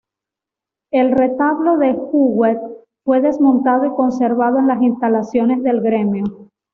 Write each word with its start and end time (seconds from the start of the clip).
El 0.89 1.11
retablo 1.11 1.77
de 1.77 1.93
Huguet 1.95 2.57
fue 3.03 3.21
desmontado 3.21 3.85
y 3.85 3.93
conservado 3.93 4.57
en 4.57 4.65
las 4.65 4.81
instalaciones 4.81 5.61
del 5.61 5.79
gremio. 5.79 6.49